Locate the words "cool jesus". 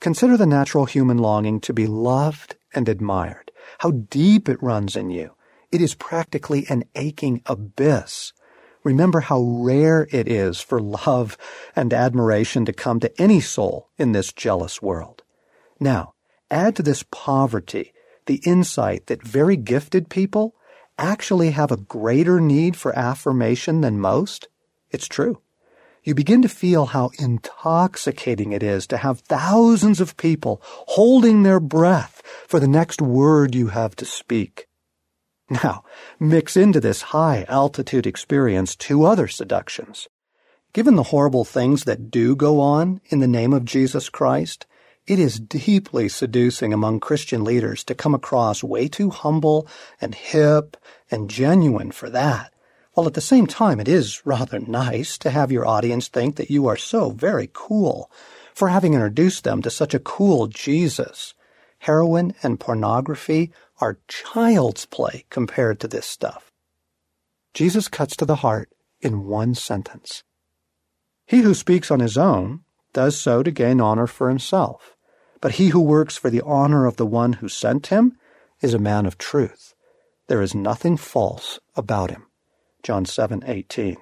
60.00-61.34